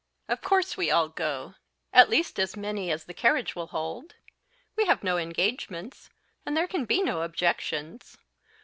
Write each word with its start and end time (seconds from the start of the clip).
"Of 0.27 0.41
course 0.41 0.75
we 0.75 0.89
all 0.89 1.09
go 1.09 1.53
at 1.93 2.09
least 2.09 2.39
as 2.39 2.57
many 2.57 2.89
as 2.91 3.05
the 3.05 3.13
carriage 3.13 3.55
will 3.55 3.67
hold: 3.67 4.15
we 4.75 4.85
have 4.85 5.03
no 5.03 5.19
engagements, 5.19 6.09
and 6.43 6.57
there 6.57 6.67
can 6.67 6.85
be 6.85 7.03
no 7.03 7.21
objections." 7.21 8.17